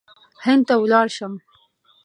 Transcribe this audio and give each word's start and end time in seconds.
هند 0.45 0.63
ته 0.67 0.73
ولاړ 0.83 1.07
شم. 1.17 1.33